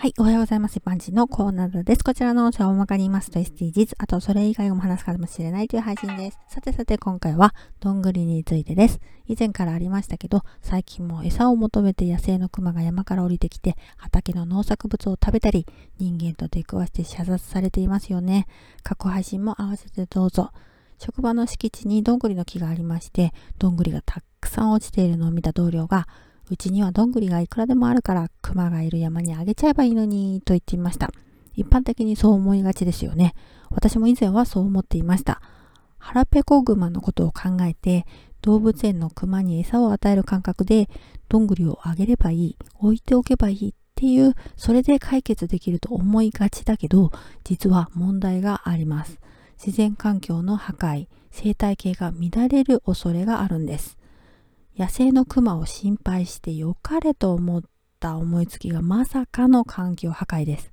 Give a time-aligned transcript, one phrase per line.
[0.00, 0.76] はい、おはようございます。
[0.78, 2.02] 一般人のコーナーです。
[2.02, 6.38] こちらの音声を大まかに言いますと SDGs、あとそれ以外も話すかもしれないという配信です。
[6.48, 8.98] さてさて今回はどんぐりについてです。
[9.26, 15.66] 以前からありましたけど、最近も餌を求めて野生のクマが山から降りてきて、畑の農作物を食べたり、
[15.98, 18.46] 人間と出くわして射殺されていますよね。
[18.82, 20.50] 過去配信も合わせてどうぞ。
[20.96, 26.08] 職場の敷地にどんぐりの木がありまして、どんぐりがたくさん落ちているのを見た同僚が、
[26.50, 31.10] うちにはどんぐりがいくらでもあるから熊がいる山にあげちゃえばいいのにと言っていました。
[31.54, 33.34] 一般的にそう思いがちですよね。
[33.70, 35.40] 私も以前はそう思っていました。
[35.98, 38.04] 腹ペコグマのことを考えて
[38.42, 40.88] 動物園の熊に餌を与える感覚で
[41.28, 47.12] どんぐりをあげればいい、置いておけばいいっていうそれで解決できると思いがちだけど
[47.44, 49.20] 実は問題があります。
[49.64, 53.99] 自然環境の破壊、生態系が乱れる恐れがあるんです。
[54.80, 57.62] 野生のクマを心配して良かれと思っ
[58.00, 60.72] た思いつきがまさかの環境破壊です。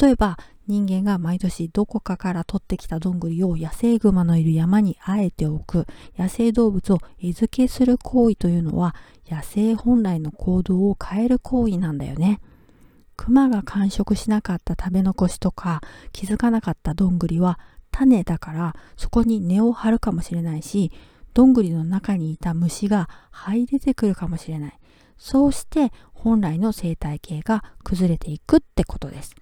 [0.00, 8.94] 例えば人間が毎年どこかから取ってきたどんぐりを野生グマのいる山にあえておく野生動物を餌付けする行為というのは
[9.28, 12.40] 野生本来の行動を変える行為なんだよね。
[13.16, 15.80] クマが完食しなかった食べ残しとか
[16.12, 17.58] 気づかなかったどんぐりは
[17.90, 20.92] 種だからそこに根を張るかもしれないし
[21.34, 24.78] どんぐりの中にいた虫が這い出てくるかもしれない。
[25.18, 29.34] そうして本来の生態系が崩れていくってことです。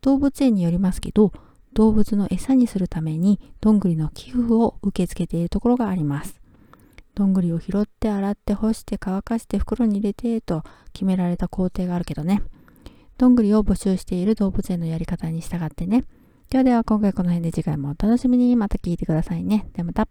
[0.00, 1.32] 動物園によりますけど、
[1.72, 6.40] 動物の餌にするためにどんぐりの寄付を受け付けているところがあります。
[7.14, 10.62] どんぐりを拾って洗って干して乾かして袋に入れてと
[10.92, 12.42] 決められた工程があるけどね。
[13.18, 16.04] どんぐりを募集している動物園のやり方に従ってね。
[16.50, 19.68] ではでは今回この辺で次回もお楽しみにまた聞いてくださいね。
[19.74, 20.08] ではまた。